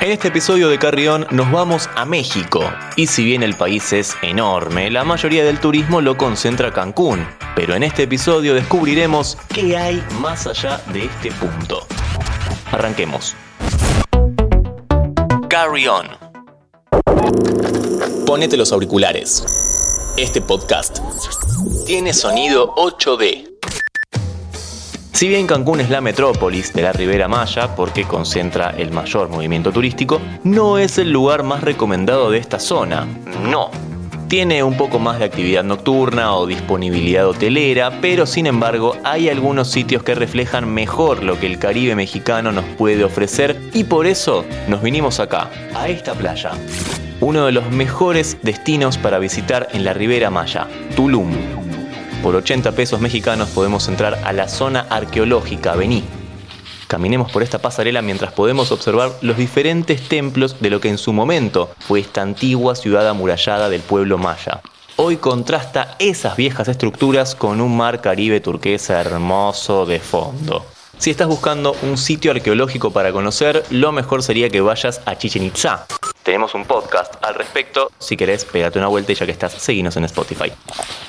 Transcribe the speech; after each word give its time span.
En 0.00 0.12
este 0.12 0.28
episodio 0.28 0.68
de 0.68 0.78
Carrión 0.78 1.26
nos 1.32 1.50
vamos 1.50 1.90
a 1.96 2.04
México. 2.04 2.60
Y 2.94 3.08
si 3.08 3.24
bien 3.24 3.42
el 3.42 3.56
país 3.56 3.92
es 3.92 4.16
enorme, 4.22 4.92
la 4.92 5.02
mayoría 5.02 5.44
del 5.44 5.58
turismo 5.58 6.00
lo 6.00 6.16
concentra 6.16 6.72
Cancún. 6.72 7.26
Pero 7.56 7.74
en 7.74 7.82
este 7.82 8.04
episodio 8.04 8.54
descubriremos 8.54 9.36
qué 9.52 9.76
hay 9.76 10.04
más 10.20 10.46
allá 10.46 10.80
de 10.92 11.06
este 11.06 11.32
punto. 11.32 11.84
Arranquemos. 12.70 13.34
Carry 15.48 15.86
Ponete 18.24 18.56
los 18.56 18.70
auriculares. 18.70 19.44
Este 20.16 20.40
podcast 20.40 21.00
tiene 21.86 22.14
sonido 22.14 22.72
8D. 22.76 23.47
Si 25.18 25.26
bien 25.26 25.48
Cancún 25.48 25.80
es 25.80 25.90
la 25.90 26.00
metrópolis 26.00 26.72
de 26.72 26.82
la 26.82 26.92
Ribera 26.92 27.26
Maya 27.26 27.74
porque 27.74 28.04
concentra 28.04 28.70
el 28.78 28.92
mayor 28.92 29.28
movimiento 29.28 29.72
turístico, 29.72 30.20
no 30.44 30.78
es 30.78 30.96
el 30.96 31.10
lugar 31.10 31.42
más 31.42 31.60
recomendado 31.60 32.30
de 32.30 32.38
esta 32.38 32.60
zona. 32.60 33.04
No. 33.50 33.72
Tiene 34.28 34.62
un 34.62 34.76
poco 34.76 35.00
más 35.00 35.18
de 35.18 35.24
actividad 35.24 35.64
nocturna 35.64 36.36
o 36.36 36.46
disponibilidad 36.46 37.26
hotelera, 37.26 38.00
pero 38.00 38.26
sin 38.26 38.46
embargo 38.46 38.94
hay 39.02 39.28
algunos 39.28 39.66
sitios 39.72 40.04
que 40.04 40.14
reflejan 40.14 40.72
mejor 40.72 41.24
lo 41.24 41.36
que 41.40 41.46
el 41.46 41.58
Caribe 41.58 41.96
mexicano 41.96 42.52
nos 42.52 42.64
puede 42.76 43.02
ofrecer 43.02 43.56
y 43.74 43.82
por 43.82 44.06
eso 44.06 44.44
nos 44.68 44.82
vinimos 44.82 45.18
acá, 45.18 45.50
a 45.74 45.88
esta 45.88 46.14
playa. 46.14 46.52
Uno 47.20 47.46
de 47.46 47.50
los 47.50 47.68
mejores 47.72 48.38
destinos 48.44 48.96
para 48.98 49.18
visitar 49.18 49.66
en 49.72 49.82
la 49.82 49.94
Ribera 49.94 50.30
Maya, 50.30 50.68
Tulum. 50.94 51.57
Por 52.22 52.34
80 52.34 52.72
pesos 52.72 53.00
mexicanos 53.00 53.48
podemos 53.50 53.86
entrar 53.88 54.20
a 54.24 54.32
la 54.32 54.48
zona 54.48 54.86
arqueológica, 54.90 55.74
vení. 55.76 56.02
Caminemos 56.88 57.30
por 57.30 57.42
esta 57.42 57.60
pasarela 57.60 58.02
mientras 58.02 58.32
podemos 58.32 58.72
observar 58.72 59.12
los 59.20 59.36
diferentes 59.36 60.08
templos 60.08 60.60
de 60.60 60.70
lo 60.70 60.80
que 60.80 60.88
en 60.88 60.98
su 60.98 61.12
momento 61.12 61.70
fue 61.78 62.00
esta 62.00 62.22
antigua 62.22 62.74
ciudad 62.74 63.06
amurallada 63.08 63.68
del 63.68 63.82
pueblo 63.82 64.18
maya. 64.18 64.62
Hoy 64.96 65.18
contrasta 65.18 65.94
esas 66.00 66.36
viejas 66.36 66.66
estructuras 66.66 67.36
con 67.36 67.60
un 67.60 67.76
mar 67.76 68.00
caribe 68.00 68.40
turquesa 68.40 69.00
hermoso 69.00 69.86
de 69.86 70.00
fondo. 70.00 70.66
Si 70.98 71.10
estás 71.10 71.28
buscando 71.28 71.76
un 71.82 71.96
sitio 71.96 72.32
arqueológico 72.32 72.90
para 72.90 73.12
conocer, 73.12 73.62
lo 73.70 73.92
mejor 73.92 74.24
sería 74.24 74.50
que 74.50 74.60
vayas 74.60 75.00
a 75.06 75.16
Chichen 75.16 75.44
Itza. 75.44 75.86
Tenemos 76.28 76.54
un 76.54 76.66
podcast 76.66 77.14
al 77.24 77.36
respecto, 77.36 77.90
si 77.98 78.14
querés 78.14 78.44
pégate 78.44 78.78
una 78.78 78.88
vuelta 78.88 79.12
y 79.12 79.14
ya 79.14 79.24
que 79.24 79.32
estás, 79.32 79.54
seguinos 79.54 79.96
en 79.96 80.04
Spotify. 80.04 80.52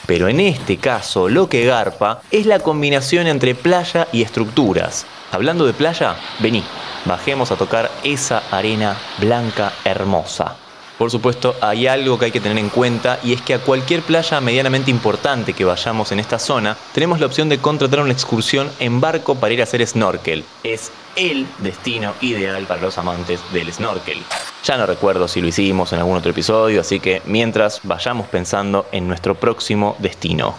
Pero 0.05 0.29
en 0.29 0.39
este 0.39 0.77
caso, 0.77 1.27
lo 1.27 1.49
que 1.49 1.65
garpa 1.65 2.21
es 2.31 2.45
la 2.45 2.59
combinación 2.59 3.27
entre 3.27 3.53
playa 3.53 4.07
y 4.13 4.21
estructuras. 4.21 5.05
Hablando 5.33 5.65
de 5.65 5.73
playa, 5.73 6.15
vení, 6.39 6.63
bajemos 7.03 7.51
a 7.51 7.57
tocar 7.57 7.91
esa 8.01 8.43
arena 8.49 8.95
blanca 9.17 9.73
hermosa. 9.83 10.55
Por 10.97 11.11
supuesto, 11.11 11.53
hay 11.59 11.87
algo 11.87 12.17
que 12.17 12.25
hay 12.25 12.31
que 12.31 12.39
tener 12.39 12.57
en 12.57 12.69
cuenta 12.69 13.19
y 13.21 13.33
es 13.33 13.41
que 13.41 13.55
a 13.55 13.59
cualquier 13.59 14.03
playa 14.03 14.39
medianamente 14.39 14.89
importante 14.89 15.51
que 15.51 15.65
vayamos 15.65 16.13
en 16.13 16.21
esta 16.21 16.39
zona, 16.39 16.77
tenemos 16.93 17.19
la 17.19 17.25
opción 17.25 17.49
de 17.49 17.57
contratar 17.57 17.99
una 17.99 18.13
excursión 18.13 18.71
en 18.79 19.01
barco 19.01 19.35
para 19.35 19.53
ir 19.53 19.59
a 19.59 19.63
hacer 19.63 19.85
snorkel. 19.85 20.45
Es 20.63 20.93
el 21.17 21.45
destino 21.57 22.13
ideal 22.21 22.63
para 22.67 22.83
los 22.83 22.97
amantes 22.97 23.41
del 23.51 23.73
snorkel. 23.73 24.23
Ya 24.69 24.77
no 24.77 24.85
recuerdo 24.85 25.27
si 25.27 25.41
lo 25.41 25.47
hicimos 25.47 25.93
en 25.93 25.99
algún 25.99 26.17
otro 26.17 26.29
episodio, 26.29 26.81
así 26.81 26.99
que 26.99 27.23
mientras 27.25 27.79
vayamos 27.81 28.27
pensando 28.27 28.85
en 28.91 29.07
nuestro 29.07 29.33
próximo 29.33 29.95
destino. 29.97 30.53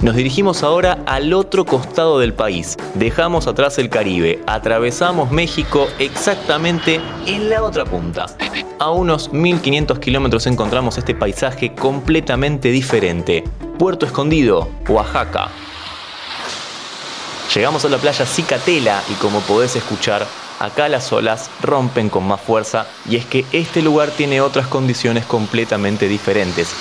Nos 0.00 0.14
dirigimos 0.14 0.62
ahora 0.62 0.98
al 1.06 1.32
otro 1.32 1.64
costado 1.64 2.18
del 2.18 2.34
país. 2.34 2.76
Dejamos 2.92 3.46
atrás 3.46 3.78
el 3.78 3.88
Caribe, 3.88 4.42
atravesamos 4.46 5.30
México 5.30 5.88
exactamente 5.98 7.00
en 7.24 7.48
la 7.48 7.62
otra 7.62 7.86
punta. 7.86 8.26
A 8.78 8.90
unos 8.90 9.32
1500 9.32 9.98
kilómetros 9.98 10.46
encontramos 10.46 10.98
este 10.98 11.14
paisaje 11.14 11.74
completamente 11.74 12.68
diferente. 12.68 13.44
Puerto 13.78 14.04
Escondido, 14.04 14.68
Oaxaca. 14.90 15.48
Llegamos 17.54 17.82
a 17.86 17.88
la 17.88 17.96
playa 17.96 18.26
Cicatela 18.26 19.02
y 19.10 19.14
como 19.14 19.40
podés 19.40 19.74
escuchar, 19.74 20.26
acá 20.64 20.88
las 20.88 21.12
olas 21.12 21.50
rompen 21.62 22.08
con 22.08 22.26
más 22.26 22.40
fuerza 22.40 22.86
y 23.08 23.16
es 23.16 23.26
que 23.26 23.44
este 23.52 23.82
lugar 23.82 24.10
tiene 24.10 24.40
otras 24.40 24.66
condiciones 24.66 25.24
completamente 25.24 26.08
diferentes 26.08 26.74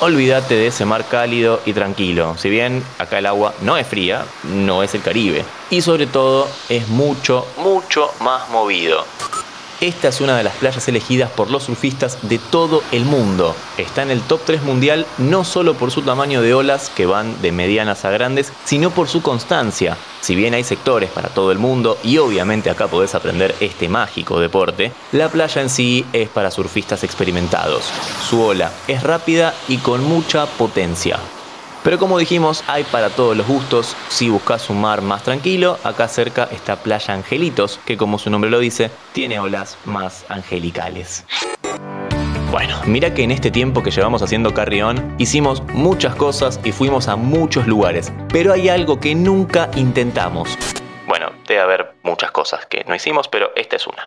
olvídate 0.00 0.54
de 0.54 0.68
ese 0.68 0.84
mar 0.84 1.04
cálido 1.08 1.60
y 1.66 1.72
tranquilo. 1.72 2.36
Si 2.38 2.48
bien 2.48 2.82
acá 2.98 3.18
el 3.18 3.26
agua 3.26 3.54
no 3.62 3.76
es 3.76 3.86
fría, 3.86 4.24
no 4.44 4.82
es 4.82 4.94
el 4.94 5.02
Caribe. 5.02 5.44
Y 5.70 5.80
sobre 5.80 6.06
todo 6.06 6.48
es 6.68 6.88
mucho, 6.88 7.46
mucho 7.58 8.10
más 8.20 8.48
movido. 8.50 9.04
Esta 9.80 10.08
es 10.08 10.20
una 10.20 10.36
de 10.36 10.42
las 10.42 10.56
playas 10.56 10.88
elegidas 10.88 11.30
por 11.30 11.52
los 11.52 11.62
surfistas 11.62 12.18
de 12.22 12.38
todo 12.38 12.82
el 12.90 13.04
mundo. 13.04 13.54
Está 13.76 14.02
en 14.02 14.10
el 14.10 14.22
top 14.22 14.40
3 14.44 14.64
mundial 14.64 15.06
no 15.18 15.44
solo 15.44 15.74
por 15.74 15.92
su 15.92 16.02
tamaño 16.02 16.42
de 16.42 16.52
olas, 16.52 16.90
que 16.90 17.06
van 17.06 17.40
de 17.42 17.52
medianas 17.52 18.04
a 18.04 18.10
grandes, 18.10 18.52
sino 18.64 18.90
por 18.90 19.06
su 19.06 19.22
constancia. 19.22 19.96
Si 20.20 20.34
bien 20.34 20.54
hay 20.54 20.64
sectores 20.64 21.10
para 21.10 21.28
todo 21.28 21.52
el 21.52 21.58
mundo 21.58 21.96
y 22.02 22.18
obviamente 22.18 22.70
acá 22.70 22.88
podés 22.88 23.14
aprender 23.14 23.54
este 23.60 23.88
mágico 23.88 24.40
deporte, 24.40 24.90
la 25.12 25.28
playa 25.28 25.62
en 25.62 25.70
sí 25.70 26.04
es 26.12 26.28
para 26.28 26.50
surfistas 26.50 27.04
experimentados. 27.04 27.84
Su 28.28 28.42
ola 28.42 28.72
es 28.88 29.04
rápida 29.04 29.54
y 29.68 29.78
con 29.78 30.02
mucha 30.02 30.46
potencia. 30.46 31.20
Pero 31.88 31.98
como 31.98 32.18
dijimos, 32.18 32.64
hay 32.66 32.84
para 32.84 33.08
todos 33.08 33.34
los 33.34 33.46
gustos. 33.46 33.96
Si 34.10 34.28
buscas 34.28 34.68
un 34.68 34.78
mar 34.78 35.00
más 35.00 35.22
tranquilo, 35.22 35.78
acá 35.84 36.06
cerca 36.06 36.46
está 36.52 36.76
Playa 36.76 37.14
Angelitos, 37.14 37.80
que 37.86 37.96
como 37.96 38.18
su 38.18 38.28
nombre 38.28 38.50
lo 38.50 38.58
dice, 38.58 38.90
tiene 39.14 39.40
olas 39.40 39.78
más 39.86 40.26
angelicales. 40.28 41.24
Bueno, 42.50 42.78
mira 42.84 43.14
que 43.14 43.22
en 43.22 43.30
este 43.30 43.50
tiempo 43.50 43.82
que 43.82 43.90
llevamos 43.90 44.20
haciendo 44.20 44.52
Carrión 44.52 45.14
hicimos 45.16 45.62
muchas 45.72 46.14
cosas 46.14 46.60
y 46.62 46.72
fuimos 46.72 47.08
a 47.08 47.16
muchos 47.16 47.66
lugares, 47.66 48.12
pero 48.30 48.52
hay 48.52 48.68
algo 48.68 49.00
que 49.00 49.14
nunca 49.14 49.70
intentamos. 49.74 50.58
Bueno, 51.06 51.30
debe 51.46 51.62
haber 51.62 51.94
muchas 52.02 52.32
cosas 52.32 52.66
que 52.66 52.84
no 52.86 52.94
hicimos, 52.94 53.28
pero 53.28 53.50
esta 53.56 53.76
es 53.76 53.86
una 53.86 54.04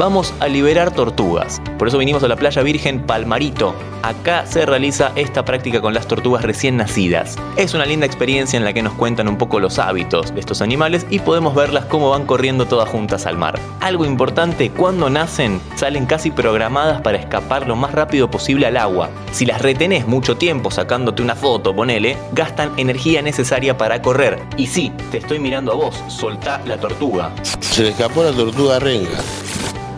vamos 0.00 0.32
a 0.40 0.48
liberar 0.48 0.94
tortugas. 0.94 1.60
Por 1.78 1.88
eso 1.88 1.98
vinimos 1.98 2.24
a 2.24 2.28
la 2.28 2.36
playa 2.36 2.62
virgen 2.62 3.02
Palmarito. 3.02 3.74
Acá 4.02 4.46
se 4.46 4.64
realiza 4.64 5.12
esta 5.14 5.44
práctica 5.44 5.82
con 5.82 5.92
las 5.92 6.08
tortugas 6.08 6.42
recién 6.42 6.78
nacidas. 6.78 7.36
Es 7.56 7.74
una 7.74 7.84
linda 7.84 8.06
experiencia 8.06 8.56
en 8.56 8.64
la 8.64 8.72
que 8.72 8.80
nos 8.80 8.94
cuentan 8.94 9.28
un 9.28 9.36
poco 9.36 9.60
los 9.60 9.78
hábitos 9.78 10.34
de 10.34 10.40
estos 10.40 10.62
animales 10.62 11.06
y 11.10 11.18
podemos 11.18 11.54
verlas 11.54 11.84
cómo 11.84 12.08
van 12.08 12.24
corriendo 12.24 12.64
todas 12.64 12.88
juntas 12.88 13.26
al 13.26 13.36
mar. 13.36 13.60
Algo 13.80 14.06
importante, 14.06 14.70
cuando 14.70 15.10
nacen 15.10 15.60
salen 15.76 16.06
casi 16.06 16.30
programadas 16.30 17.02
para 17.02 17.18
escapar 17.18 17.68
lo 17.68 17.76
más 17.76 17.92
rápido 17.92 18.30
posible 18.30 18.64
al 18.64 18.78
agua. 18.78 19.10
Si 19.32 19.44
las 19.44 19.60
retenés 19.60 20.06
mucho 20.06 20.38
tiempo 20.38 20.70
sacándote 20.70 21.20
una 21.20 21.34
foto, 21.36 21.76
ponele, 21.76 22.16
gastan 22.32 22.72
energía 22.78 23.20
necesaria 23.20 23.76
para 23.76 24.00
correr. 24.00 24.40
Y 24.56 24.66
sí, 24.66 24.92
te 25.10 25.18
estoy 25.18 25.40
mirando 25.40 25.72
a 25.72 25.74
vos, 25.74 26.02
soltá 26.08 26.62
la 26.64 26.78
tortuga. 26.78 27.32
Se 27.60 27.90
escapó 27.90 28.24
la 28.24 28.32
tortuga 28.32 28.78
renga. 28.78 29.18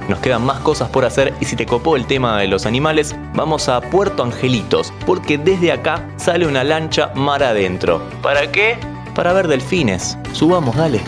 Nos 0.09 0.19
quedan 0.19 0.45
más 0.45 0.61
cosas 0.61 0.89
por 0.91 1.05
hacer 1.05 1.35
y 1.41 1.45
si 1.45 1.57
te 1.57 1.67
copó 1.67 1.97
el 1.97 2.07
tema 2.07 2.39
de 2.39 2.49
los 2.49 2.67
animales, 2.67 3.15
vamos 3.35 3.69
a 3.69 3.81
Puerto 3.81 4.23
Angelitos, 4.23 4.93
porque 5.07 5.39
desde 5.39 5.73
acá 5.73 6.09
sale 6.17 6.47
una 6.47 6.65
lancha 6.65 7.13
mar 7.15 7.43
adentro. 7.43 8.03
¿Para 8.23 8.51
qué? 8.51 8.77
Para 9.15 9.33
ver 9.33 9.49
delfines. 9.49 10.19
Subamos, 10.33 10.77
dale. 10.77 11.01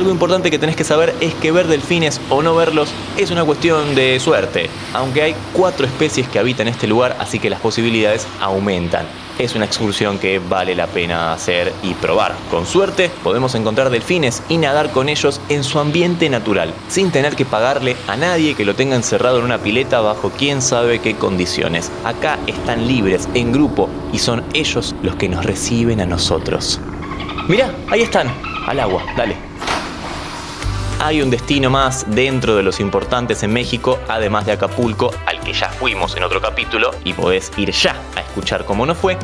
Algo 0.00 0.12
importante 0.12 0.50
que 0.50 0.58
tenés 0.58 0.76
que 0.76 0.84
saber 0.84 1.14
es 1.20 1.34
que 1.34 1.52
ver 1.52 1.66
delfines 1.66 2.22
o 2.30 2.40
no 2.40 2.54
verlos 2.54 2.88
es 3.18 3.30
una 3.30 3.44
cuestión 3.44 3.94
de 3.94 4.18
suerte, 4.18 4.70
aunque 4.94 5.20
hay 5.20 5.34
cuatro 5.52 5.84
especies 5.84 6.26
que 6.26 6.38
habitan 6.38 6.68
este 6.68 6.86
lugar, 6.86 7.18
así 7.18 7.38
que 7.38 7.50
las 7.50 7.60
posibilidades 7.60 8.26
aumentan. 8.40 9.04
Es 9.38 9.54
una 9.54 9.66
excursión 9.66 10.18
que 10.18 10.38
vale 10.38 10.74
la 10.74 10.86
pena 10.86 11.34
hacer 11.34 11.74
y 11.82 11.92
probar. 11.92 12.34
Con 12.50 12.64
suerte 12.64 13.10
podemos 13.22 13.54
encontrar 13.54 13.90
delfines 13.90 14.42
y 14.48 14.56
nadar 14.56 14.90
con 14.90 15.10
ellos 15.10 15.38
en 15.50 15.62
su 15.64 15.78
ambiente 15.78 16.30
natural, 16.30 16.72
sin 16.88 17.10
tener 17.10 17.36
que 17.36 17.44
pagarle 17.44 17.94
a 18.08 18.16
nadie 18.16 18.54
que 18.54 18.64
lo 18.64 18.74
tenga 18.74 18.96
encerrado 18.96 19.40
en 19.40 19.44
una 19.44 19.58
pileta 19.58 20.00
bajo 20.00 20.30
quién 20.30 20.62
sabe 20.62 21.00
qué 21.00 21.16
condiciones. 21.16 21.92
Acá 22.06 22.38
están 22.46 22.88
libres, 22.88 23.28
en 23.34 23.52
grupo, 23.52 23.90
y 24.14 24.18
son 24.18 24.44
ellos 24.54 24.94
los 25.02 25.16
que 25.16 25.28
nos 25.28 25.44
reciben 25.44 26.00
a 26.00 26.06
nosotros. 26.06 26.80
Mirá, 27.48 27.74
ahí 27.90 28.00
están, 28.00 28.32
al 28.66 28.80
agua, 28.80 29.04
dale 29.14 29.36
hay 31.00 31.22
un 31.22 31.30
destino 31.30 31.70
más 31.70 32.04
dentro 32.08 32.56
de 32.56 32.62
los 32.62 32.78
importantes 32.78 33.42
en 33.42 33.52
México, 33.52 33.98
además 34.06 34.44
de 34.44 34.52
Acapulco, 34.52 35.10
al 35.26 35.40
que 35.40 35.54
ya 35.54 35.70
fuimos 35.70 36.14
en 36.14 36.22
otro 36.22 36.40
capítulo 36.40 36.90
y 37.04 37.14
podés 37.14 37.50
ir 37.56 37.70
ya 37.72 37.96
a 38.14 38.20
escuchar 38.20 38.64
cómo 38.66 38.84
no 38.84 38.94
fue, 38.94 39.16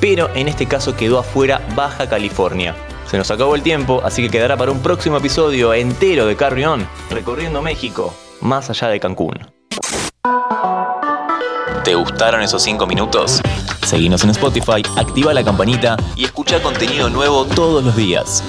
pero 0.00 0.30
en 0.34 0.48
este 0.48 0.66
caso 0.66 0.96
quedó 0.96 1.18
afuera 1.18 1.60
Baja 1.76 2.08
California. 2.08 2.74
Se 3.06 3.18
nos 3.18 3.30
acabó 3.30 3.54
el 3.54 3.62
tiempo, 3.62 4.00
así 4.04 4.22
que 4.22 4.30
quedará 4.30 4.56
para 4.56 4.72
un 4.72 4.80
próximo 4.80 5.18
episodio 5.18 5.74
entero 5.74 6.26
de 6.26 6.34
Carrión, 6.34 6.88
recorriendo 7.10 7.62
México, 7.62 8.14
más 8.40 8.70
allá 8.70 8.88
de 8.88 8.98
Cancún. 8.98 9.38
¿Te 11.84 11.94
gustaron 11.94 12.42
esos 12.42 12.62
5 12.62 12.86
minutos? 12.86 13.40
Seguinos 13.86 14.24
en 14.24 14.30
Spotify, 14.30 14.82
activa 14.96 15.32
la 15.32 15.44
campanita 15.44 15.96
y 16.16 16.24
escucha 16.24 16.60
contenido 16.62 17.08
nuevo 17.08 17.46
todos 17.46 17.84
los 17.84 17.96
días. 17.96 18.42